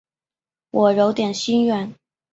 [0.71, 1.93] 我有点心软